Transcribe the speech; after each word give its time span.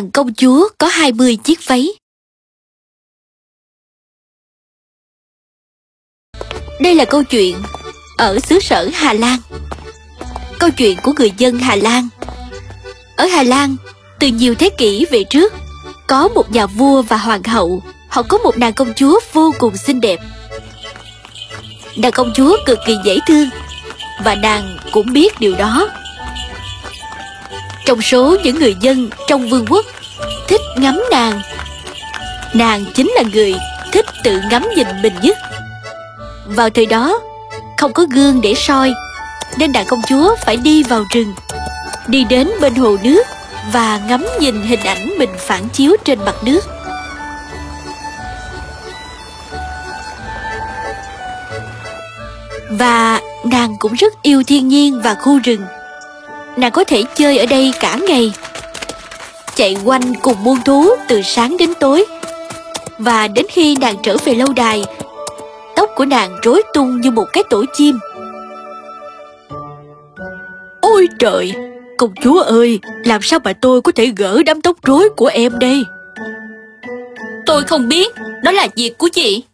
nàng 0.00 0.10
công 0.10 0.34
chúa 0.34 0.68
có 0.78 0.86
20 0.86 1.36
chiếc 1.36 1.66
váy. 1.66 1.88
Đây 6.80 6.94
là 6.94 7.04
câu 7.04 7.22
chuyện 7.24 7.56
ở 8.18 8.38
xứ 8.38 8.60
sở 8.60 8.88
Hà 8.94 9.12
Lan. 9.12 9.38
Câu 10.58 10.70
chuyện 10.70 10.98
của 11.02 11.12
người 11.18 11.32
dân 11.38 11.58
Hà 11.58 11.76
Lan. 11.76 12.08
Ở 13.16 13.26
Hà 13.26 13.42
Lan, 13.42 13.76
từ 14.18 14.28
nhiều 14.28 14.54
thế 14.54 14.70
kỷ 14.78 15.06
về 15.10 15.24
trước, 15.24 15.52
có 16.06 16.28
một 16.28 16.50
nhà 16.52 16.66
vua 16.66 17.02
và 17.02 17.16
hoàng 17.16 17.42
hậu, 17.42 17.82
họ 18.08 18.22
có 18.22 18.38
một 18.38 18.58
nàng 18.58 18.72
công 18.72 18.92
chúa 18.96 19.20
vô 19.32 19.50
cùng 19.58 19.76
xinh 19.76 20.00
đẹp. 20.00 20.20
Nàng 21.96 22.12
công 22.12 22.32
chúa 22.34 22.56
cực 22.66 22.78
kỳ 22.86 22.94
dễ 23.04 23.18
thương, 23.28 23.48
và 24.24 24.34
nàng 24.34 24.78
cũng 24.92 25.12
biết 25.12 25.40
điều 25.40 25.56
đó. 25.56 25.88
Trong 27.86 28.02
số 28.02 28.36
những 28.44 28.58
người 28.58 28.74
dân 28.80 29.10
trong 29.28 29.48
vương 29.48 29.66
quốc 29.66 29.86
thích 30.48 30.60
ngắm 30.76 31.02
nàng, 31.10 31.40
nàng 32.54 32.84
chính 32.94 33.10
là 33.16 33.22
người 33.32 33.54
thích 33.92 34.06
tự 34.24 34.40
ngắm 34.50 34.66
nhìn 34.76 34.86
mình 35.02 35.14
nhất. 35.22 35.38
Vào 36.46 36.70
thời 36.70 36.86
đó, 36.86 37.20
không 37.78 37.92
có 37.92 38.06
gương 38.10 38.40
để 38.40 38.54
soi, 38.54 38.92
nên 39.58 39.72
nàng 39.72 39.86
công 39.88 40.02
chúa 40.08 40.36
phải 40.44 40.56
đi 40.56 40.82
vào 40.82 41.04
rừng, 41.14 41.34
đi 42.06 42.24
đến 42.24 42.50
bên 42.60 42.74
hồ 42.74 42.96
nước 43.02 43.22
và 43.72 44.00
ngắm 44.08 44.26
nhìn 44.40 44.62
hình 44.62 44.80
ảnh 44.80 45.18
mình 45.18 45.30
phản 45.38 45.68
chiếu 45.68 45.96
trên 46.04 46.18
mặt 46.24 46.34
nước. 46.44 46.60
Và 52.70 53.20
nàng 53.44 53.76
cũng 53.78 53.94
rất 53.94 54.22
yêu 54.22 54.42
thiên 54.46 54.68
nhiên 54.68 55.00
và 55.04 55.14
khu 55.14 55.38
rừng. 55.44 55.60
Nàng 56.56 56.72
có 56.72 56.84
thể 56.84 57.02
chơi 57.14 57.38
ở 57.38 57.46
đây 57.46 57.72
cả 57.80 57.98
ngày, 58.08 58.32
chạy 59.54 59.76
quanh 59.84 60.14
cùng 60.22 60.44
muôn 60.44 60.58
thú 60.64 60.88
từ 61.08 61.22
sáng 61.22 61.56
đến 61.56 61.70
tối. 61.80 62.06
Và 62.98 63.28
đến 63.28 63.46
khi 63.48 63.76
nàng 63.80 63.96
trở 64.02 64.16
về 64.24 64.34
lâu 64.34 64.48
đài, 64.56 64.84
tóc 65.76 65.90
của 65.96 66.04
nàng 66.04 66.38
rối 66.42 66.62
tung 66.74 67.00
như 67.00 67.10
một 67.10 67.26
cái 67.32 67.44
tổ 67.50 67.64
chim. 67.72 67.98
Ôi 70.80 71.08
trời, 71.18 71.52
công 71.98 72.14
chúa 72.22 72.40
ơi, 72.40 72.80
làm 73.04 73.22
sao 73.22 73.38
mà 73.44 73.52
tôi 73.52 73.82
có 73.82 73.92
thể 73.92 74.12
gỡ 74.16 74.42
đám 74.42 74.60
tóc 74.60 74.76
rối 74.82 75.08
của 75.16 75.26
em 75.26 75.58
đây? 75.58 75.84
Tôi 77.46 77.62
không 77.62 77.88
biết, 77.88 78.14
đó 78.42 78.52
là 78.52 78.68
việc 78.76 78.98
của 78.98 79.08
chị. 79.12 79.44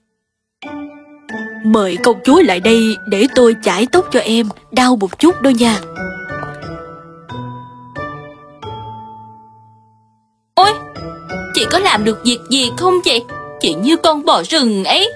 Mời 1.65 1.97
công 2.05 2.21
chúa 2.25 2.43
lại 2.43 2.61
đây 2.61 2.97
để 3.09 3.27
tôi 3.35 3.57
chải 3.63 3.87
tóc 3.93 4.07
cho 4.13 4.21
em, 4.21 4.49
đau 4.73 4.97
một 4.97 5.19
chút 5.19 5.43
đó 5.43 5.51
nha. 5.51 5.79
Chị 11.57 11.67
có 11.71 11.79
làm 11.79 12.05
được 12.05 12.25
việc 12.25 12.39
gì 12.51 12.71
không 12.77 12.95
chị? 13.05 13.23
Chị 13.61 13.75
như 13.75 13.97
con 13.97 14.25
bò 14.25 14.43
rừng 14.43 14.85
ấy. 14.85 15.13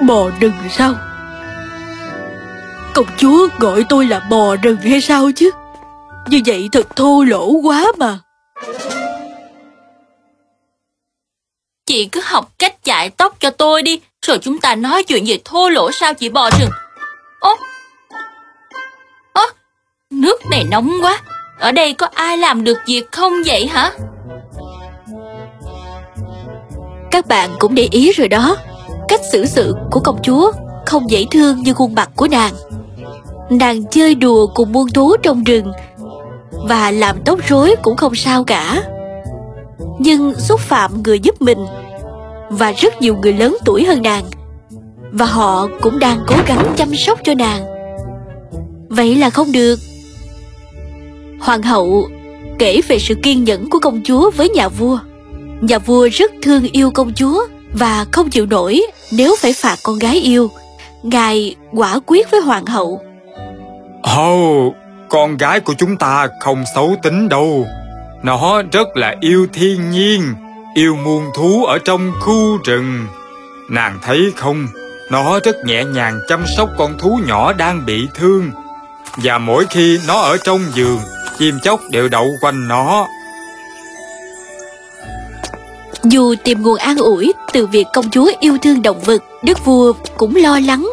Bò 0.06 0.30
rừng 0.40 0.52
sao? 0.70 0.94
Công 2.94 3.06
chúa 3.16 3.48
gọi 3.58 3.84
tôi 3.88 4.06
là 4.06 4.20
bò 4.30 4.56
rừng 4.56 4.76
hay 4.76 5.00
sao 5.00 5.30
chứ? 5.36 5.50
Như 6.28 6.40
vậy 6.46 6.68
thật 6.72 6.96
thô 6.96 7.24
lỗ 7.24 7.50
quá 7.50 7.84
mà. 7.98 8.18
Chị 11.86 12.08
cứ 12.12 12.20
học 12.24 12.52
cách 12.58 12.74
chải 12.82 13.10
tóc 13.10 13.36
cho 13.40 13.50
tôi 13.50 13.82
đi, 13.82 14.00
rồi 14.26 14.38
chúng 14.38 14.58
ta 14.58 14.74
nói 14.74 15.02
chuyện 15.02 15.24
về 15.26 15.38
thô 15.44 15.68
lỗ 15.68 15.92
sao 15.92 16.14
chị 16.14 16.28
bò 16.28 16.50
rừng. 16.60 16.70
Ố, 17.40 17.50
ố, 17.50 17.56
nước 20.10 20.46
này 20.50 20.64
nóng 20.64 20.90
quá, 21.02 21.20
ở 21.58 21.72
đây 21.72 21.92
có 21.92 22.08
ai 22.14 22.38
làm 22.38 22.64
được 22.64 22.78
việc 22.86 23.12
không 23.12 23.32
vậy 23.46 23.66
hả? 23.66 23.92
Các 27.10 27.26
bạn 27.26 27.50
cũng 27.58 27.74
để 27.74 27.88
ý 27.90 28.12
rồi 28.12 28.28
đó, 28.28 28.56
cách 29.08 29.20
xử 29.32 29.46
sự 29.46 29.74
của 29.90 30.00
công 30.00 30.22
chúa 30.22 30.52
không 30.86 31.10
dễ 31.10 31.24
thương 31.30 31.62
như 31.62 31.74
khuôn 31.74 31.94
mặt 31.94 32.10
của 32.16 32.28
nàng. 32.28 32.52
Nàng 33.50 33.84
chơi 33.90 34.14
đùa 34.14 34.46
cùng 34.46 34.72
muôn 34.72 34.90
thú 34.90 35.16
trong 35.22 35.44
rừng 35.44 35.72
và 36.50 36.90
làm 36.90 37.16
tóc 37.24 37.38
rối 37.48 37.74
cũng 37.82 37.96
không 37.96 38.14
sao 38.14 38.44
cả. 38.44 38.82
Nhưng 39.98 40.34
xúc 40.34 40.60
phạm 40.60 41.02
người 41.02 41.18
giúp 41.18 41.42
mình 41.42 41.66
và 42.50 42.72
rất 42.72 43.00
nhiều 43.00 43.16
người 43.16 43.32
lớn 43.32 43.56
tuổi 43.64 43.84
hơn 43.84 44.02
nàng 44.02 44.24
và 45.12 45.26
họ 45.26 45.68
cũng 45.80 45.98
đang 45.98 46.24
cố 46.26 46.36
gắng 46.46 46.74
chăm 46.76 46.96
sóc 46.96 47.18
cho 47.24 47.34
nàng. 47.34 47.64
Vậy 48.88 49.14
là 49.14 49.30
không 49.30 49.52
được. 49.52 49.76
Hoàng 51.40 51.62
hậu 51.62 52.08
kể 52.58 52.80
về 52.88 52.98
sự 52.98 53.14
kiên 53.22 53.44
nhẫn 53.44 53.70
của 53.70 53.78
công 53.78 54.00
chúa 54.04 54.30
với 54.30 54.48
nhà 54.48 54.68
vua. 54.68 54.98
Nhà 55.60 55.78
vua 55.78 56.08
rất 56.12 56.32
thương 56.42 56.62
yêu 56.72 56.90
công 56.90 57.12
chúa 57.14 57.46
và 57.72 58.04
không 58.12 58.30
chịu 58.30 58.46
nổi 58.46 58.82
nếu 59.12 59.36
phải 59.40 59.52
phạt 59.52 59.76
con 59.82 59.98
gái 59.98 60.16
yêu. 60.16 60.50
Ngài 61.02 61.54
quả 61.72 61.98
quyết 62.06 62.30
với 62.30 62.40
hoàng 62.40 62.66
hậu. 62.66 63.00
Ồ, 64.02 64.66
oh, 64.66 64.74
con 65.08 65.36
gái 65.36 65.60
của 65.60 65.74
chúng 65.78 65.96
ta 65.96 66.28
không 66.40 66.64
xấu 66.74 66.96
tính 67.02 67.28
đâu. 67.28 67.66
Nó 68.22 68.62
rất 68.72 68.96
là 68.96 69.14
yêu 69.20 69.46
thiên 69.52 69.90
nhiên, 69.90 70.34
yêu 70.74 70.96
muôn 70.96 71.24
thú 71.36 71.64
ở 71.64 71.78
trong 71.84 72.12
khu 72.20 72.58
rừng. 72.64 73.06
Nàng 73.70 73.98
thấy 74.02 74.32
không, 74.36 74.66
nó 75.10 75.40
rất 75.44 75.56
nhẹ 75.64 75.84
nhàng 75.84 76.20
chăm 76.28 76.44
sóc 76.56 76.68
con 76.78 76.98
thú 76.98 77.20
nhỏ 77.26 77.52
đang 77.52 77.86
bị 77.86 78.06
thương. 78.14 78.50
Và 79.16 79.38
mỗi 79.38 79.66
khi 79.70 79.98
nó 80.06 80.20
ở 80.20 80.36
trong 80.44 80.60
giường, 80.74 80.98
chim 81.38 81.58
chóc 81.62 81.80
đều 81.90 82.08
đậu 82.08 82.30
quanh 82.40 82.68
nó. 82.68 83.06
Dù 86.02 86.34
tìm 86.44 86.62
nguồn 86.62 86.76
an 86.78 86.96
ủi 86.96 87.32
từ 87.52 87.66
việc 87.66 87.86
công 87.92 88.10
chúa 88.10 88.30
yêu 88.40 88.58
thương 88.62 88.82
động 88.82 89.00
vật, 89.00 89.22
đức 89.42 89.64
vua 89.64 89.92
cũng 90.16 90.36
lo 90.36 90.60
lắng. 90.60 90.92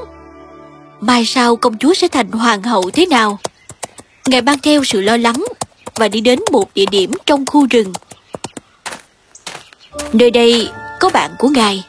Mai 1.00 1.26
sau 1.26 1.56
công 1.56 1.78
chúa 1.78 1.94
sẽ 1.94 2.08
thành 2.08 2.32
hoàng 2.32 2.64
hậu 2.64 2.90
thế 2.94 3.06
nào? 3.06 3.40
Ngài 4.26 4.42
mang 4.42 4.60
theo 4.60 4.84
sự 4.84 5.02
lo 5.02 5.18
lắng 5.18 5.44
và 5.96 6.08
đi 6.08 6.22
đến 6.22 6.40
một 6.52 6.70
địa 6.76 6.86
điểm 6.92 7.12
trong 7.26 7.46
khu 7.46 7.68
rừng. 7.70 7.94
Nơi 10.14 10.32
đây 10.32 10.70
có 11.00 11.10
bạn 11.10 11.32
của 11.40 11.48
ngài, 11.48 11.84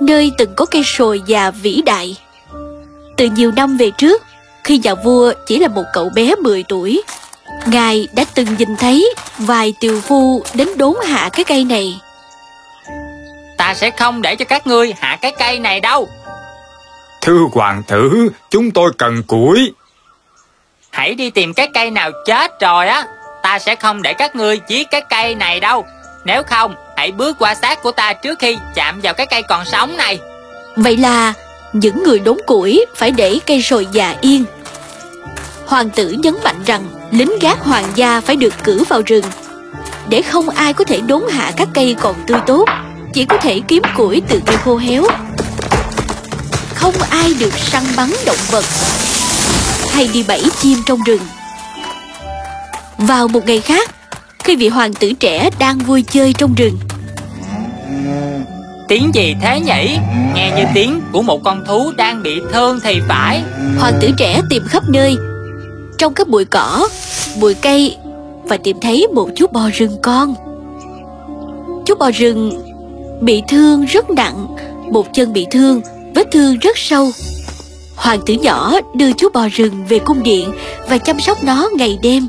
nơi 0.00 0.32
từng 0.38 0.54
có 0.56 0.64
cây 0.64 0.82
sồi 0.84 1.22
già 1.26 1.50
vĩ 1.50 1.82
đại. 1.86 2.16
Từ 3.16 3.26
nhiều 3.26 3.52
năm 3.56 3.76
về 3.76 3.90
trước, 3.90 4.22
khi 4.64 4.78
nhà 4.78 4.94
vua 4.94 5.32
chỉ 5.46 5.58
là 5.58 5.68
một 5.68 5.84
cậu 5.92 6.10
bé 6.14 6.34
10 6.34 6.62
tuổi, 6.62 7.02
ngài 7.66 8.08
đã 8.12 8.24
từng 8.34 8.56
nhìn 8.58 8.76
thấy 8.76 9.14
vài 9.38 9.74
tiều 9.80 10.00
phu 10.00 10.44
đến 10.54 10.68
đốn 10.76 10.94
hạ 11.06 11.30
cái 11.32 11.44
cây 11.44 11.64
này. 11.64 12.00
Ta 13.56 13.74
sẽ 13.74 13.90
không 13.90 14.22
để 14.22 14.36
cho 14.36 14.44
các 14.44 14.66
ngươi 14.66 14.94
hạ 14.98 15.18
cái 15.20 15.32
cây 15.38 15.58
này 15.58 15.80
đâu. 15.80 16.08
Thưa 17.20 17.40
hoàng 17.52 17.82
tử, 17.88 18.28
chúng 18.50 18.70
tôi 18.70 18.90
cần 18.98 19.22
củi. 19.22 19.72
Hãy 20.90 21.14
đi 21.14 21.30
tìm 21.30 21.54
cái 21.54 21.68
cây 21.74 21.90
nào 21.90 22.10
chết 22.26 22.60
rồi 22.60 22.88
á, 22.88 23.06
ta 23.42 23.58
sẽ 23.58 23.76
không 23.76 24.02
để 24.02 24.12
các 24.12 24.36
ngươi 24.36 24.60
giết 24.68 24.90
cái 24.90 25.02
cây 25.10 25.34
này 25.34 25.60
đâu. 25.60 25.86
Nếu 26.24 26.42
không, 26.42 26.74
hãy 26.96 27.12
bước 27.12 27.38
qua 27.38 27.54
xác 27.54 27.82
của 27.82 27.92
ta 27.92 28.12
trước 28.12 28.38
khi 28.38 28.58
chạm 28.74 29.00
vào 29.00 29.14
cái 29.14 29.26
cây 29.26 29.42
còn 29.42 29.64
sống 29.64 29.96
này. 29.96 30.18
Vậy 30.76 30.96
là 30.96 31.32
những 31.72 32.02
người 32.02 32.18
đốn 32.18 32.38
củi 32.46 32.86
phải 32.96 33.10
để 33.10 33.38
cây 33.46 33.62
sồi 33.62 33.86
già 33.92 34.14
yên. 34.20 34.44
Hoàng 35.66 35.90
tử 35.90 36.16
nhấn 36.22 36.34
mạnh 36.44 36.62
rằng 36.66 36.82
lính 37.12 37.38
gác 37.40 37.60
hoàng 37.60 37.86
gia 37.94 38.20
phải 38.20 38.36
được 38.36 38.54
cử 38.64 38.84
vào 38.88 39.02
rừng 39.06 39.24
để 40.08 40.22
không 40.22 40.48
ai 40.48 40.72
có 40.72 40.84
thể 40.84 41.00
đốn 41.00 41.22
hạ 41.30 41.52
các 41.56 41.68
cây 41.74 41.96
còn 42.00 42.16
tươi 42.26 42.38
tốt, 42.46 42.64
chỉ 43.12 43.24
có 43.24 43.36
thể 43.36 43.60
kiếm 43.68 43.82
củi 43.96 44.22
từ 44.28 44.40
cây 44.46 44.56
khô 44.56 44.76
héo. 44.76 45.04
Không 46.74 46.94
ai 47.10 47.34
được 47.40 47.52
săn 47.52 47.82
bắn 47.96 48.10
động 48.26 48.36
vật 48.50 48.64
hay 49.90 50.08
đi 50.12 50.24
bẫy 50.28 50.44
chim 50.60 50.78
trong 50.86 51.00
rừng. 51.06 51.20
Vào 52.98 53.28
một 53.28 53.46
ngày 53.46 53.60
khác, 53.60 53.90
khi 54.38 54.56
vị 54.56 54.68
hoàng 54.68 54.94
tử 54.94 55.12
trẻ 55.12 55.50
đang 55.58 55.78
vui 55.78 56.02
chơi 56.02 56.32
trong 56.32 56.54
rừng, 56.54 56.78
Tiếng 58.88 59.14
gì 59.14 59.36
thế 59.42 59.60
nhỉ? 59.60 59.98
Nghe 60.34 60.52
như 60.56 60.64
tiếng 60.74 61.00
của 61.12 61.22
một 61.22 61.40
con 61.44 61.64
thú 61.66 61.92
đang 61.96 62.22
bị 62.22 62.40
thương 62.52 62.80
thì 62.84 63.00
phải. 63.08 63.42
hoàng 63.78 63.94
tử 64.00 64.10
trẻ 64.16 64.40
tìm 64.50 64.62
khắp 64.68 64.82
nơi, 64.88 65.16
trong 65.98 66.14
các 66.14 66.28
bụi 66.28 66.44
cỏ, 66.44 66.88
bụi 67.40 67.54
cây 67.54 67.96
và 68.44 68.56
tìm 68.56 68.80
thấy 68.80 69.06
một 69.12 69.28
chú 69.36 69.46
bò 69.52 69.68
rừng 69.74 69.96
con. 70.02 70.34
Chú 71.86 71.94
bò 71.94 72.10
rừng 72.10 72.62
bị 73.20 73.42
thương 73.48 73.84
rất 73.84 74.10
nặng, 74.10 74.46
một 74.90 75.06
chân 75.14 75.32
bị 75.32 75.46
thương, 75.50 75.80
vết 76.14 76.26
thương 76.32 76.58
rất 76.58 76.78
sâu. 76.78 77.10
Hoàng 77.96 78.20
tử 78.26 78.34
nhỏ 78.34 78.74
đưa 78.94 79.12
chú 79.12 79.28
bò 79.34 79.48
rừng 79.52 79.84
về 79.88 79.98
cung 79.98 80.22
điện 80.22 80.52
và 80.88 80.98
chăm 80.98 81.20
sóc 81.20 81.44
nó 81.44 81.68
ngày 81.72 81.98
đêm. 82.02 82.26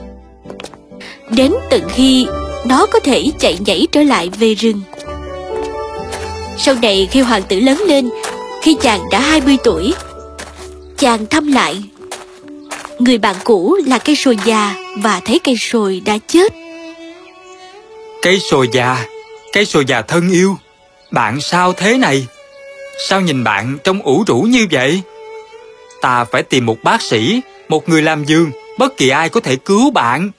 Đến 1.29 1.53
tận 1.69 1.81
khi 1.89 2.25
nó 2.65 2.85
có 2.85 2.99
thể 2.99 3.31
chạy 3.39 3.57
nhảy 3.65 3.87
trở 3.91 4.03
lại 4.03 4.29
về 4.29 4.53
rừng. 4.53 4.81
Sau 6.57 6.75
này 6.81 7.07
khi 7.11 7.21
hoàng 7.21 7.43
tử 7.43 7.59
lớn 7.59 7.83
lên, 7.87 8.09
khi 8.61 8.77
chàng 8.81 9.01
đã 9.11 9.19
20 9.19 9.57
tuổi, 9.63 9.93
chàng 10.97 11.25
thăm 11.25 11.51
lại 11.51 11.83
người 13.03 13.17
bạn 13.17 13.35
cũ 13.43 13.77
là 13.85 13.97
cây 13.97 14.15
sồi 14.15 14.37
già 14.45 14.75
và 14.97 15.21
thấy 15.25 15.39
cây 15.43 15.55
sồi 15.57 16.01
đã 16.05 16.17
chết. 16.27 16.53
Cây 18.21 18.39
sồi 18.39 18.69
già, 18.71 19.05
cây 19.53 19.65
sồi 19.65 19.85
già 19.85 20.01
thân 20.01 20.31
yêu, 20.31 20.57
bạn 21.11 21.41
sao 21.41 21.73
thế 21.73 21.97
này? 21.97 22.27
Sao 23.07 23.21
nhìn 23.21 23.43
bạn 23.43 23.77
trông 23.83 24.01
ủ 24.01 24.23
rũ 24.27 24.41
như 24.41 24.67
vậy? 24.71 25.01
Ta 26.01 26.25
phải 26.25 26.43
tìm 26.43 26.65
một 26.65 26.77
bác 26.83 27.01
sĩ, 27.01 27.41
một 27.69 27.89
người 27.89 28.01
làm 28.01 28.25
giường, 28.25 28.51
bất 28.79 28.97
kỳ 28.97 29.09
ai 29.09 29.29
có 29.29 29.39
thể 29.39 29.55
cứu 29.55 29.91
bạn. 29.91 30.31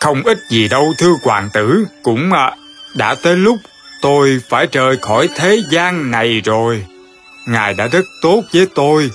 Không 0.00 0.22
ít 0.22 0.38
gì 0.50 0.68
đâu 0.68 0.92
thưa 0.98 1.12
hoàng 1.22 1.48
tử, 1.52 1.84
cũng 2.02 2.32
à, 2.32 2.56
đã 2.96 3.14
tới 3.22 3.36
lúc 3.36 3.56
tôi 4.02 4.40
phải 4.48 4.66
rời 4.72 4.96
khỏi 4.96 5.28
thế 5.36 5.58
gian 5.70 6.10
này 6.10 6.40
rồi. 6.44 6.84
Ngài 7.48 7.74
đã 7.74 7.86
rất 7.86 8.04
tốt 8.22 8.42
với 8.52 8.66
tôi. 8.74 9.10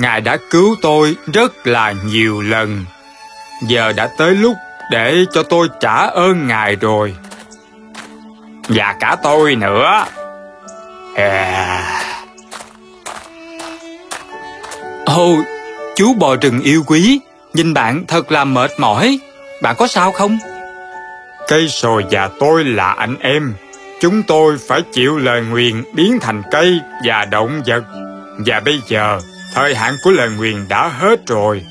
Ngài 0.00 0.20
đã 0.20 0.36
cứu 0.50 0.76
tôi 0.82 1.16
rất 1.32 1.66
là 1.66 1.94
nhiều 2.04 2.40
lần. 2.40 2.84
Giờ 3.68 3.92
đã 3.92 4.08
tới 4.18 4.34
lúc 4.34 4.56
để 4.90 5.24
cho 5.32 5.42
tôi 5.42 5.68
trả 5.80 5.96
ơn 5.96 6.46
Ngài 6.46 6.76
rồi. 6.76 7.16
Và 8.68 8.94
cả 9.00 9.16
tôi 9.22 9.54
nữa. 9.56 10.04
À... 11.16 12.02
Ồ, 15.04 15.36
chú 15.96 16.14
bò 16.14 16.36
rừng 16.36 16.60
yêu 16.60 16.82
quý, 16.86 17.20
nhìn 17.54 17.74
bạn 17.74 18.04
thật 18.08 18.32
là 18.32 18.44
mệt 18.44 18.70
mỏi. 18.78 19.18
Bạn 19.62 19.76
có 19.78 19.86
sao 19.86 20.12
không? 20.12 20.38
Cây 21.48 21.68
sồi 21.68 22.04
và 22.10 22.30
tôi 22.40 22.64
là 22.64 22.92
anh 22.92 23.16
em. 23.20 23.54
Chúng 24.00 24.22
tôi 24.22 24.56
phải 24.68 24.82
chịu 24.92 25.18
lời 25.18 25.42
nguyền 25.50 25.84
biến 25.94 26.18
thành 26.20 26.42
cây 26.50 26.80
và 27.04 27.24
động 27.24 27.62
vật. 27.66 27.82
Và 28.46 28.60
bây 28.60 28.80
giờ, 28.88 29.20
thời 29.54 29.74
hạn 29.74 29.94
của 30.02 30.10
lời 30.10 30.30
nguyền 30.30 30.68
đã 30.68 30.88
hết 30.88 31.26
rồi. 31.26 31.62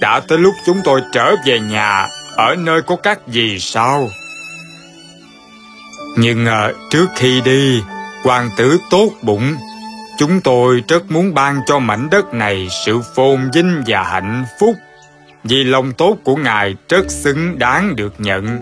Đã 0.00 0.20
tới 0.20 0.38
lúc 0.38 0.54
chúng 0.66 0.80
tôi 0.84 1.00
trở 1.12 1.34
về 1.46 1.60
nhà 1.60 2.06
ở 2.36 2.54
nơi 2.58 2.82
có 2.82 2.96
các 2.96 3.28
gì 3.28 3.58
sao? 3.58 4.08
Nhưng 6.18 6.46
à, 6.46 6.72
trước 6.90 7.06
khi 7.16 7.40
đi, 7.40 7.82
hoàng 8.22 8.50
tử 8.56 8.78
tốt 8.90 9.10
bụng. 9.22 9.56
Chúng 10.18 10.40
tôi 10.40 10.82
rất 10.88 11.10
muốn 11.10 11.34
ban 11.34 11.60
cho 11.66 11.78
mảnh 11.78 12.10
đất 12.10 12.34
này 12.34 12.68
sự 12.84 13.00
phồn 13.14 13.50
vinh 13.52 13.82
và 13.86 14.02
hạnh 14.02 14.44
phúc. 14.60 14.74
Vì 15.44 15.64
lòng 15.64 15.92
tốt 15.92 16.16
của 16.24 16.36
Ngài 16.36 16.74
rất 16.88 17.10
xứng 17.10 17.58
đáng 17.58 17.96
được 17.96 18.14
nhận. 18.18 18.60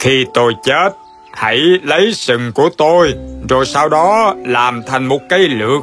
Khi 0.00 0.26
tôi 0.34 0.52
chết, 0.64 0.90
hãy 1.34 1.58
lấy 1.82 2.14
sừng 2.14 2.52
của 2.52 2.70
tôi, 2.78 3.14
rồi 3.48 3.66
sau 3.66 3.88
đó 3.88 4.34
làm 4.44 4.82
thành 4.86 5.06
một 5.06 5.20
cây 5.28 5.48
lược 5.48 5.82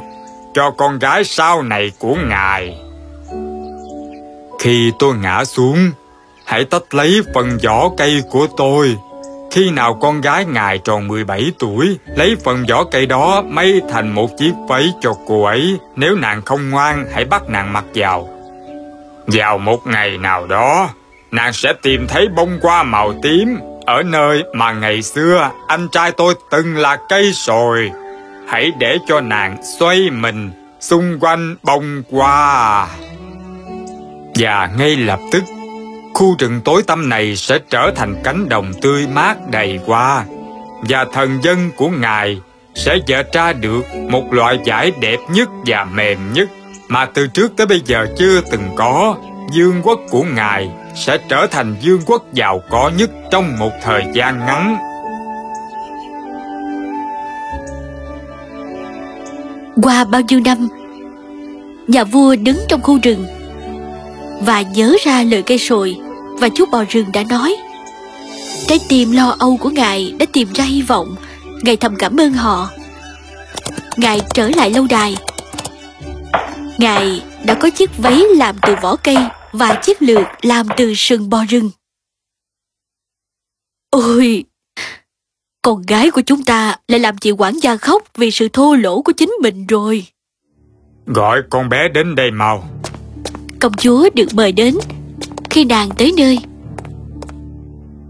cho 0.54 0.70
con 0.70 0.98
gái 0.98 1.24
sau 1.24 1.62
này 1.62 1.92
của 1.98 2.14
Ngài. 2.14 2.78
Khi 4.60 4.92
tôi 4.98 5.14
ngã 5.14 5.44
xuống, 5.44 5.90
hãy 6.44 6.64
tách 6.64 6.94
lấy 6.94 7.20
phần 7.34 7.58
vỏ 7.64 7.90
cây 7.96 8.22
của 8.30 8.46
tôi. 8.56 8.96
Khi 9.50 9.70
nào 9.70 9.94
con 9.94 10.20
gái 10.20 10.44
ngài 10.44 10.78
tròn 10.78 11.08
17 11.08 11.52
tuổi, 11.58 11.98
lấy 12.16 12.36
phần 12.44 12.64
vỏ 12.68 12.84
cây 12.84 13.06
đó 13.06 13.42
may 13.46 13.80
thành 13.90 14.14
một 14.14 14.30
chiếc 14.38 14.52
váy 14.68 14.92
cho 15.00 15.14
cô 15.26 15.44
ấy. 15.44 15.78
Nếu 15.96 16.14
nàng 16.14 16.42
không 16.42 16.70
ngoan, 16.70 17.06
hãy 17.12 17.24
bắt 17.24 17.42
nàng 17.48 17.72
mặc 17.72 17.84
vào. 17.94 18.28
Vào 19.26 19.58
một 19.58 19.86
ngày 19.86 20.18
nào 20.18 20.46
đó, 20.46 20.88
nàng 21.30 21.52
sẽ 21.52 21.72
tìm 21.82 22.06
thấy 22.08 22.28
bông 22.28 22.58
hoa 22.62 22.82
màu 22.82 23.14
tím 23.22 23.58
ở 23.86 24.02
nơi 24.02 24.44
mà 24.54 24.72
ngày 24.72 25.02
xưa 25.02 25.50
anh 25.66 25.88
trai 25.92 26.12
tôi 26.12 26.34
từng 26.50 26.76
là 26.76 26.98
cây 27.08 27.32
sồi. 27.32 27.90
Hãy 28.52 28.72
để 28.78 28.98
cho 29.06 29.20
nàng 29.20 29.56
xoay 29.78 30.10
mình 30.10 30.50
xung 30.80 31.18
quanh 31.20 31.56
bông 31.62 32.02
hoa. 32.10 32.88
Và 34.34 34.70
ngay 34.78 34.96
lập 34.96 35.20
tức, 35.32 35.42
khu 36.14 36.36
rừng 36.38 36.60
tối 36.64 36.82
tăm 36.82 37.08
này 37.08 37.36
sẽ 37.36 37.58
trở 37.70 37.90
thành 37.96 38.14
cánh 38.24 38.48
đồng 38.48 38.72
tươi 38.82 39.06
mát 39.06 39.36
đầy 39.50 39.80
hoa, 39.86 40.24
và 40.88 41.06
thần 41.12 41.42
dân 41.42 41.70
của 41.76 41.88
ngài 41.88 42.40
sẽ 42.74 42.98
dệt 43.06 43.32
ra 43.32 43.52
được 43.52 43.82
một 43.94 44.32
loại 44.32 44.58
vải 44.66 44.92
đẹp 45.00 45.18
nhất 45.30 45.48
và 45.66 45.84
mềm 45.84 46.32
nhất 46.32 46.48
mà 46.88 47.06
từ 47.06 47.26
trước 47.26 47.52
tới 47.56 47.66
bây 47.66 47.80
giờ 47.84 48.06
chưa 48.18 48.40
từng 48.50 48.68
có 48.76 49.16
dương 49.52 49.80
quốc 49.82 50.00
của 50.10 50.22
ngài 50.22 50.70
sẽ 50.94 51.18
trở 51.28 51.46
thành 51.46 51.76
dương 51.80 52.00
quốc 52.06 52.22
giàu 52.32 52.62
có 52.70 52.90
nhất 52.96 53.10
trong 53.30 53.58
một 53.58 53.72
thời 53.82 54.04
gian 54.12 54.38
ngắn 54.38 54.91
Qua 59.76 60.04
bao 60.04 60.20
nhiêu 60.20 60.40
năm, 60.44 60.68
Nhà 61.88 62.04
vua 62.04 62.36
đứng 62.36 62.58
trong 62.68 62.82
khu 62.82 62.98
rừng 63.02 63.26
Và 64.40 64.62
nhớ 64.62 64.96
ra 65.04 65.22
lời 65.22 65.42
cây 65.42 65.58
sồi 65.58 65.96
Và 66.40 66.48
chú 66.48 66.64
bò 66.72 66.84
rừng 66.88 67.06
đã 67.12 67.22
nói. 67.28 67.56
Trái 68.66 68.78
tim 68.88 69.12
lo 69.12 69.36
âu 69.38 69.56
của 69.56 69.70
ngài 69.70 70.14
đã 70.18 70.26
tìm 70.32 70.48
ra 70.54 70.64
hy 70.64 70.82
vọng, 70.82 71.16
Ngài 71.62 71.76
thầm 71.76 71.96
cảm 71.98 72.20
ơn 72.20 72.32
họ. 72.32 72.70
Ngài 73.96 74.20
trở 74.34 74.48
lại 74.56 74.70
lâu 74.70 74.86
đài. 74.90 75.16
Ngài 76.78 77.22
đã 77.44 77.54
có 77.54 77.70
chiếc 77.70 77.98
váy 77.98 78.22
làm 78.36 78.56
từ 78.62 78.74
vỏ 78.82 78.96
cây 78.96 79.16
Và 79.52 79.80
chiếc 79.82 80.02
lược 80.02 80.26
làm 80.42 80.66
từ 80.76 80.94
sừng 80.96 81.30
bò 81.30 81.44
rừng. 81.48 81.70
Ôi 83.90 84.44
con 85.64 85.82
gái 85.82 86.10
của 86.10 86.20
chúng 86.26 86.42
ta 86.44 86.76
lại 86.88 87.00
làm 87.00 87.16
chị 87.16 87.30
quản 87.30 87.54
gia 87.62 87.76
khóc 87.76 88.02
Vì 88.18 88.30
sự 88.30 88.48
thô 88.52 88.74
lỗ 88.74 89.02
của 89.02 89.12
chính 89.12 89.30
mình 89.42 89.66
rồi. 89.66 90.06
Gọi 91.06 91.42
con 91.50 91.68
bé 91.68 91.88
đến 91.88 92.14
đây 92.14 92.30
mau. 92.30 92.64
Công 93.60 93.72
chúa 93.72 94.08
được 94.14 94.26
mời 94.34 94.52
đến. 94.52 94.74
Khi 95.50 95.64
nàng 95.64 95.88
tới 95.98 96.12
nơi 96.16 96.38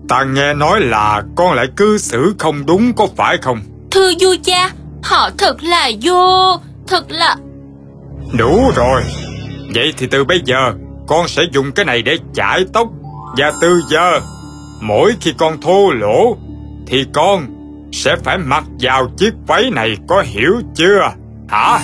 Ta 0.09 0.25
nghe 0.25 0.55
nói 0.55 0.81
là 0.81 1.23
con 1.37 1.57
lại 1.57 1.67
cư 1.77 1.99
xử 1.99 2.35
không 2.39 2.67
đúng 2.67 2.93
có 2.93 3.07
phải 3.17 3.39
không? 3.39 3.61
Thưa 3.91 4.11
vua 4.21 4.37
cha, 4.45 4.71
họ 5.03 5.31
thật 5.39 5.63
là 5.63 5.91
vô, 6.03 6.57
thật 6.87 7.05
là... 7.09 7.37
Đủ 8.39 8.71
rồi. 8.77 9.03
Vậy 9.75 9.95
thì 9.99 10.07
từ 10.07 10.25
bây 10.25 10.41
giờ 10.45 10.73
Con 11.07 11.29
sẽ 11.29 11.43
dùng 11.53 11.73
cái 11.73 11.85
này 11.85 12.03
để 12.03 12.19
chải 12.35 12.65
tóc 12.73 12.89
Và 13.37 13.53
từ 13.61 13.83
giờ. 13.91 14.21
Mỗi 14.81 15.15
khi 15.21 15.35
con 15.39 15.61
thô 15.61 15.91
lỗ 15.91 16.37
Thì 16.93 17.05
con 17.13 17.47
sẽ 17.93 18.17
phải 18.25 18.39
mặc 18.39 18.65
vào 18.81 19.09
chiếc 19.19 19.31
váy 19.47 19.71
này 19.71 19.97
Có 20.09 20.25
hiểu 20.27 20.53
chưa? 20.75 21.01
Hả? 21.49 21.81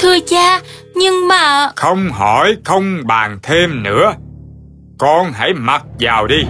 Thưa 0.00 0.18
cha, 0.26 0.60
nhưng 0.94 1.28
mà... 1.28 1.70
Không 1.76 2.10
hỏi 2.12 2.56
không 2.64 3.00
bàn 3.04 3.38
thêm 3.42 3.82
nữa. 3.82 4.14
Con 4.98 5.32
hãy 5.32 5.52
mặc 5.54 5.82
vào 6.00 6.26
đi. 6.26 6.42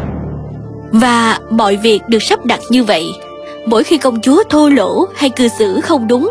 Và 0.92 1.38
mọi 1.50 1.76
việc 1.76 2.00
được 2.08 2.18
sắp 2.22 2.44
đặt 2.44 2.60
như 2.70 2.84
vậy 2.84 3.06
Mỗi 3.66 3.84
khi 3.84 3.98
công 3.98 4.20
chúa 4.20 4.42
thô 4.50 4.68
lỗ 4.68 5.06
hay 5.16 5.30
cư 5.30 5.48
xử 5.48 5.80
không 5.80 6.08
đúng 6.08 6.30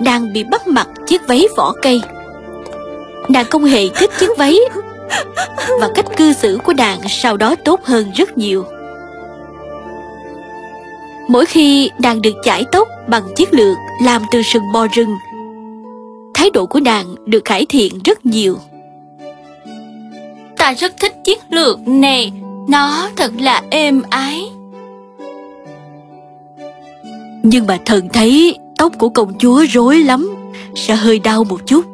Nàng 0.00 0.32
bị 0.32 0.44
bắt 0.44 0.66
mặc 0.66 0.88
chiếc 1.06 1.26
váy 1.26 1.46
vỏ 1.56 1.72
cây. 1.82 2.02
Nàng 3.28 3.44
không 3.50 3.64
hề 3.64 3.88
thích 3.88 4.10
chiếc 4.18 4.30
váy 4.38 4.56
Và 5.80 5.88
cách 5.94 6.06
cư 6.16 6.32
xử 6.32 6.58
của 6.64 6.72
nàng 6.72 6.98
sau 7.08 7.36
đó 7.36 7.54
tốt 7.64 7.84
hơn 7.84 8.12
rất 8.14 8.38
nhiều 8.38 8.64
Mỗi 11.28 11.46
khi 11.46 11.90
nàng 11.98 12.22
được 12.22 12.34
chải 12.44 12.64
tóc 12.72 12.88
bằng 13.08 13.22
chiếc 13.36 13.54
lược 13.54 13.76
làm 14.02 14.22
từ 14.30 14.42
sừng 14.42 14.72
bò 14.72 14.86
rừng 14.86 15.14
Thái 16.34 16.50
độ 16.50 16.66
của 16.66 16.80
nàng 16.80 17.14
được 17.26 17.40
cải 17.44 17.66
thiện 17.68 17.92
rất 18.04 18.26
nhiều 18.26 18.58
Ta 20.56 20.74
rất 20.74 20.94
thích 21.00 21.14
chiếc 21.24 21.38
lược 21.50 21.88
này, 21.88 22.32
nó 22.68 23.08
thật 23.16 23.32
là 23.38 23.62
êm 23.70 24.02
ái. 24.10 24.42
Nhưng 27.42 27.66
mà 27.66 27.78
thần 27.84 28.08
thấy 28.12 28.58
tóc 28.78 28.92
của 28.98 29.08
công 29.08 29.38
chúa 29.38 29.64
rối 29.70 29.98
lắm 29.98 30.34
Sẽ 30.74 30.94
hơi 30.94 31.18
đau 31.18 31.44
một 31.44 31.60
chút 31.66 31.84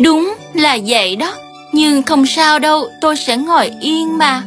Đúng 0.00 0.34
là 0.54 0.78
vậy 0.86 1.16
đó, 1.16 1.34
nhưng 1.72 2.02
không 2.02 2.26
sao 2.26 2.58
đâu, 2.58 2.86
tôi 3.00 3.16
sẽ 3.16 3.36
ngồi 3.36 3.70
yên 3.80 4.18
mà. 4.18 4.42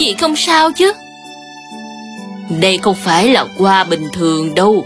Chị 0.00 0.14
không 0.20 0.36
sao 0.36 0.72
chứ? 0.72 0.92
Đây 2.60 2.78
không 2.78 2.94
phải 2.94 3.28
là 3.28 3.46
hoa 3.58 3.84
bình 3.84 4.08
thường 4.12 4.54
đâu, 4.54 4.84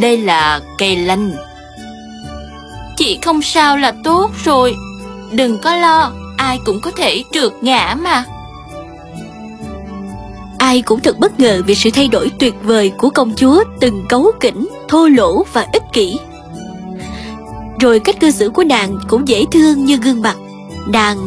đây 0.00 0.18
là 0.18 0.60
cây 0.78 0.96
lanh. 0.96 1.32
Chị 2.96 3.18
không 3.22 3.42
sao 3.42 3.76
là 3.76 3.92
tốt 4.04 4.30
rồi, 4.44 4.74
đừng 5.30 5.58
có 5.58 5.76
lo, 5.76 6.12
ai 6.36 6.58
cũng 6.64 6.80
có 6.80 6.90
thể 6.90 7.24
trượt 7.32 7.52
ngã 7.60 7.96
mà. 8.00 8.24
Ai 10.58 10.82
cũng 10.82 11.00
thật 11.00 11.18
bất 11.18 11.40
ngờ 11.40 11.62
vì 11.66 11.74
sự 11.74 11.90
thay 11.90 12.08
đổi 12.08 12.30
tuyệt 12.38 12.54
vời 12.62 12.92
của 12.98 13.10
công 13.10 13.34
chúa 13.36 13.64
từng 13.80 14.04
cấu 14.08 14.32
kỉnh, 14.40 14.68
thô 14.88 15.08
lỗ 15.08 15.44
và 15.52 15.66
ích 15.72 15.84
kỷ. 15.92 16.18
Rồi 17.80 18.00
cách 18.00 18.20
cư 18.20 18.30
xử 18.30 18.48
của 18.48 18.64
nàng 18.64 18.98
cũng 19.08 19.28
dễ 19.28 19.44
thương 19.52 19.84
như 19.84 19.96
gương 19.96 20.22
mặt. 20.22 20.36
Nàng 20.88 21.18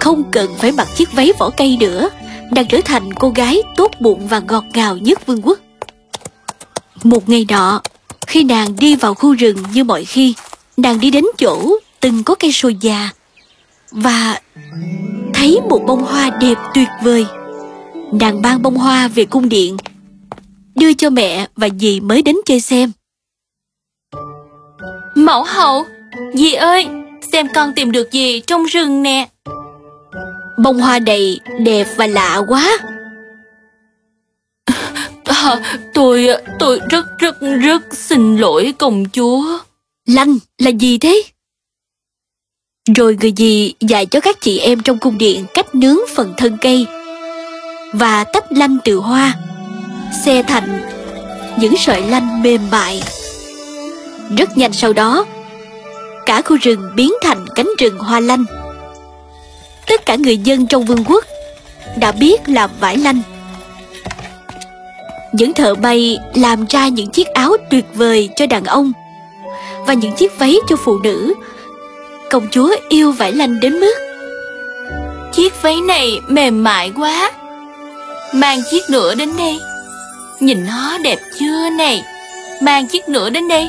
không 0.00 0.22
cần 0.30 0.54
phải 0.58 0.72
mặc 0.72 0.88
chiếc 0.96 1.12
váy 1.12 1.32
vỏ 1.38 1.50
cây 1.50 1.76
nữa, 1.80 2.08
đang 2.50 2.66
trở 2.68 2.80
thành 2.84 3.12
cô 3.12 3.30
gái 3.30 3.62
tốt 3.76 3.90
bụng 4.00 4.28
và 4.28 4.40
ngọt 4.48 4.64
ngào 4.74 4.96
nhất 4.96 5.26
vương 5.26 5.42
quốc. 5.42 5.58
Một 7.02 7.28
ngày 7.28 7.46
nọ, 7.48 7.82
Khi 8.26 8.44
nàng 8.44 8.76
đi 8.76 8.96
vào 8.96 9.14
khu 9.14 9.34
rừng 9.34 9.56
như 9.72 9.84
mọi 9.84 10.04
khi, 10.04 10.34
nàng 10.76 11.00
đi 11.00 11.10
đến 11.10 11.24
chỗ 11.38 11.78
từng 12.00 12.24
có 12.24 12.34
cây 12.34 12.52
sồi 12.52 12.76
già 12.80 13.10
và 13.90 14.40
thấy 15.34 15.58
một 15.70 15.82
bông 15.86 16.02
hoa 16.02 16.30
đẹp 16.40 16.54
tuyệt 16.74 16.88
vời. 17.02 17.26
Nàng 18.12 18.42
mang 18.42 18.62
bông 18.62 18.76
hoa 18.76 19.08
về 19.08 19.24
cung 19.24 19.48
điện, 19.48 19.76
đưa 20.74 20.92
cho 20.92 21.10
mẹ 21.10 21.46
và 21.56 21.68
dì 21.78 22.00
mới 22.00 22.22
đến 22.22 22.36
chơi 22.46 22.60
xem. 22.60 22.92
Mẫu 25.14 25.44
hậu, 25.44 25.84
dì 26.34 26.52
ơi, 26.52 26.86
xem 27.32 27.46
con 27.54 27.72
tìm 27.76 27.92
được 27.92 28.12
gì 28.12 28.40
trong 28.40 28.64
rừng 28.64 29.02
nè. 29.02 29.28
Bông 30.62 30.80
hoa 30.80 30.98
này 30.98 31.40
đẹp 31.64 31.86
và 31.96 32.06
lạ 32.06 32.42
quá. 32.48 32.78
À, 35.24 35.80
tôi, 35.94 36.28
tôi 36.58 36.80
rất 36.90 37.06
rất 37.18 37.40
rất 37.40 37.82
xin 37.92 38.36
lỗi 38.36 38.74
công 38.78 39.04
chúa. 39.12 39.58
Lanh 40.06 40.38
là 40.58 40.70
gì 40.70 40.98
thế? 40.98 41.22
Rồi 42.96 43.16
người 43.20 43.32
gì 43.32 43.74
dạy 43.80 44.06
cho 44.06 44.20
các 44.20 44.40
chị 44.40 44.58
em 44.58 44.82
trong 44.82 44.98
cung 44.98 45.18
điện 45.18 45.46
cách 45.54 45.74
nướng 45.74 45.98
phần 46.14 46.34
thân 46.36 46.56
cây 46.60 46.86
và 47.92 48.24
tách 48.24 48.52
lanh 48.52 48.78
từ 48.84 48.96
hoa, 48.96 49.34
xe 50.24 50.42
thành 50.42 50.80
những 51.58 51.74
sợi 51.78 52.02
lanh 52.02 52.42
mềm 52.42 52.60
mại. 52.70 53.02
Rất 54.38 54.58
nhanh 54.58 54.72
sau 54.72 54.92
đó, 54.92 55.26
cả 56.26 56.42
khu 56.42 56.56
rừng 56.56 56.90
biến 56.96 57.12
thành 57.22 57.46
cánh 57.54 57.68
rừng 57.78 57.98
hoa 57.98 58.20
lanh. 58.20 58.44
Tất 59.90 60.06
cả 60.06 60.16
người 60.16 60.36
dân 60.36 60.66
trong 60.66 60.84
vương 60.84 61.04
quốc 61.04 61.24
đã 61.96 62.12
biết 62.12 62.48
làm 62.48 62.70
vải 62.80 62.96
lanh. 62.96 63.22
Những 65.32 65.52
thợ 65.52 65.74
may 65.74 66.18
làm 66.34 66.66
ra 66.66 66.88
những 66.88 67.10
chiếc 67.10 67.26
áo 67.26 67.56
tuyệt 67.70 67.84
vời 67.94 68.28
cho 68.36 68.46
đàn 68.46 68.64
ông 68.64 68.92
và 69.86 69.94
những 69.94 70.12
chiếc 70.16 70.38
váy 70.38 70.56
cho 70.68 70.76
phụ 70.76 70.98
nữ. 70.98 71.34
Công 72.30 72.48
chúa 72.50 72.76
yêu 72.88 73.12
vải 73.12 73.32
lanh 73.32 73.60
đến 73.60 73.80
mức 73.80 73.94
Chiếc 75.32 75.62
váy 75.62 75.80
này 75.80 76.20
mềm 76.28 76.64
mại 76.64 76.92
quá. 76.96 77.32
Mang 78.34 78.60
chiếc 78.70 78.90
nữa 78.90 79.14
đến 79.14 79.30
đây. 79.38 79.58
Nhìn 80.40 80.66
nó 80.66 80.98
đẹp 80.98 81.18
chưa 81.38 81.70
này? 81.70 82.02
Mang 82.62 82.86
chiếc 82.86 83.08
nữa 83.08 83.30
đến 83.30 83.48
đây. 83.48 83.68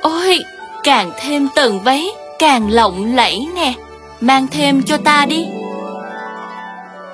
Ôi, 0.00 0.38
càng 0.82 1.10
thêm 1.20 1.48
tầng 1.54 1.82
váy, 1.82 2.06
càng 2.38 2.70
lộng 2.70 3.16
lẫy 3.16 3.46
nè. 3.54 3.74
Mang 4.20 4.46
thêm 4.50 4.82
cho 4.82 4.96
ta 4.96 5.26
đi. 5.26 5.46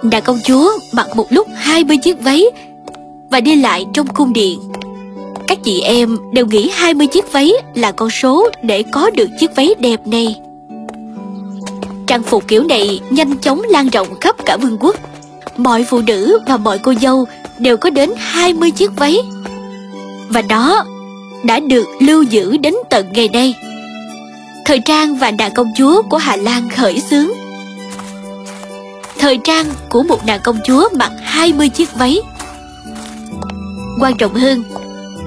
Đại 0.03 0.21
công 0.21 0.39
chúa 0.45 0.71
mặc 0.93 1.07
một 1.15 1.27
lúc 1.33 1.47
20 1.55 1.97
chiếc 1.97 2.21
váy 2.23 2.45
và 3.31 3.41
đi 3.41 3.57
lại 3.57 3.87
trong 3.95 4.07
cung 4.07 4.33
điện. 4.33 4.61
Các 5.49 5.59
chị 5.65 5.81
em 5.81 6.19
đều 6.33 6.47
nghĩ 6.47 6.71
20 6.75 7.07
chiếc 7.07 7.33
váy 7.33 7.53
là 7.75 7.93
con 7.93 8.11
số 8.11 8.49
để 8.63 8.83
có 8.93 9.11
được 9.11 9.29
chiếc 9.41 9.57
váy 9.57 9.75
đẹp 9.79 10.07
này. 10.07 10.41
Trang 12.07 12.23
phục 12.23 12.49
kiểu 12.49 12.65
này 12.65 13.01
nhanh 13.11 13.39
chóng 13.39 13.63
lan 13.71 13.89
rộng 13.89 14.09
khắp 14.21 14.37
cả 14.47 14.57
vương 14.57 14.77
quốc. 14.81 14.97
Mọi 15.57 15.85
phụ 15.85 16.01
nữ 16.07 16.39
và 16.47 16.57
mọi 16.57 16.79
cô 16.79 16.95
dâu 16.95 17.27
đều 17.59 17.77
có 17.77 17.91
đến 17.91 18.11
20 18.17 18.71
chiếc 18.71 18.97
váy. 18.97 19.17
Và 20.29 20.43
đó 20.43 20.85
đã 21.43 21.61
được 21.61 21.87
lưu 22.01 22.23
giữ 22.23 22.57
đến 22.57 22.75
tận 22.91 23.07
ngày 23.13 23.29
nay. 23.29 23.55
Thời 24.65 24.81
trang 24.81 25.15
và 25.15 25.31
nàng 25.31 25.55
công 25.55 25.73
chúa 25.77 26.03
của 26.03 26.17
Hà 26.17 26.37
Lan 26.37 26.69
khởi 26.69 27.01
xướng. 27.01 27.29
Thời 29.19 29.39
trang 29.45 29.67
của 29.89 30.03
một 30.03 30.27
nàng 30.27 30.41
công 30.45 30.59
chúa 30.65 30.89
mặc 30.99 31.13
20 31.23 31.69
chiếc 31.69 31.95
váy. 31.95 32.21
Quan 34.01 34.17
trọng 34.17 34.35
hơn, 34.35 34.65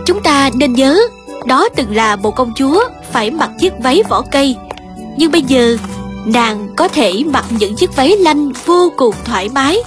chúng 0.05 0.23
ta 0.23 0.49
nên 0.53 0.73
nhớ 0.73 0.99
đó 1.45 1.69
từng 1.75 1.95
là 1.95 2.15
một 2.15 2.35
công 2.35 2.51
chúa 2.55 2.83
phải 3.11 3.31
mặc 3.31 3.49
chiếc 3.59 3.73
váy 3.83 4.03
vỏ 4.09 4.21
cây. 4.31 4.55
Nhưng 5.17 5.31
bây 5.31 5.41
giờ, 5.41 5.77
nàng 6.25 6.67
có 6.75 6.87
thể 6.87 7.23
mặc 7.25 7.45
những 7.49 7.75
chiếc 7.75 7.95
váy 7.95 8.17
lanh 8.17 8.51
vô 8.65 8.91
cùng 8.97 9.15
thoải 9.25 9.49
mái, 9.49 9.77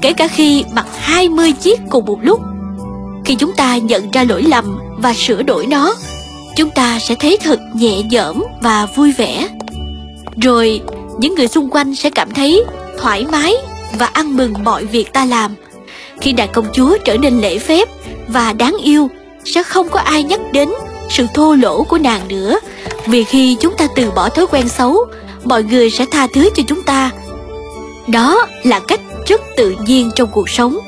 kể 0.00 0.12
cả 0.12 0.28
khi 0.28 0.64
mặc 0.72 0.86
20 0.98 1.52
chiếc 1.52 1.80
cùng 1.90 2.04
một 2.04 2.18
lúc. 2.22 2.40
Khi 3.24 3.34
chúng 3.34 3.52
ta 3.52 3.76
nhận 3.76 4.10
ra 4.10 4.24
lỗi 4.24 4.42
lầm 4.42 4.78
và 4.98 5.14
sửa 5.14 5.42
đổi 5.42 5.66
nó, 5.66 5.94
chúng 6.56 6.70
ta 6.70 6.98
sẽ 6.98 7.14
thấy 7.14 7.36
thật 7.44 7.60
nhẹ 7.74 8.02
nhõm 8.02 8.44
và 8.62 8.86
vui 8.86 9.12
vẻ. 9.12 9.48
Rồi, 10.42 10.80
những 11.18 11.34
người 11.34 11.48
xung 11.48 11.70
quanh 11.70 11.94
sẽ 11.94 12.10
cảm 12.10 12.34
thấy 12.34 12.64
thoải 12.98 13.26
mái 13.32 13.54
và 13.98 14.06
ăn 14.06 14.36
mừng 14.36 14.52
mọi 14.64 14.84
việc 14.84 15.12
ta 15.12 15.24
làm. 15.24 15.54
Khi 16.20 16.32
đại 16.32 16.48
công 16.48 16.66
chúa 16.72 16.98
trở 17.04 17.16
nên 17.16 17.40
lễ 17.40 17.58
phép 17.58 17.88
và 18.28 18.52
đáng 18.52 18.76
yêu, 18.84 19.10
sẽ 19.44 19.62
không 19.62 19.88
có 19.88 20.00
ai 20.00 20.22
nhắc 20.22 20.40
đến 20.52 20.68
sự 21.10 21.26
thô 21.34 21.54
lỗ 21.54 21.82
của 21.82 21.98
nàng 21.98 22.28
nữa. 22.28 22.58
Vì 23.06 23.24
khi 23.24 23.56
chúng 23.60 23.74
ta 23.76 23.86
từ 23.96 24.10
bỏ 24.10 24.28
thói 24.28 24.46
quen 24.46 24.68
xấu, 24.68 24.98
mọi 25.44 25.62
người 25.62 25.90
sẽ 25.90 26.06
tha 26.10 26.26
thứ 26.26 26.50
cho 26.54 26.62
chúng 26.68 26.82
ta. 26.82 27.10
Đó 28.06 28.46
là 28.62 28.80
cách 28.80 29.00
rất 29.26 29.40
tự 29.56 29.74
nhiên 29.86 30.10
trong 30.16 30.28
cuộc 30.32 30.50
sống. 30.50 30.78